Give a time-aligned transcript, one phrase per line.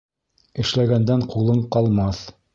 [0.63, 2.25] Эшләгәндән ҡулың ҡалмаҫ.